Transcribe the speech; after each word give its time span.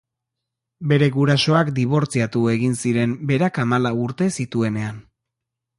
Bere 0.93 1.09
gurasoak 1.15 1.69
dibortziatu 1.81 2.43
egin 2.55 2.75
ziren 2.85 3.15
berak 3.33 3.63
hamalau 3.65 3.95
urte 4.07 4.35
zituenean. 4.39 5.03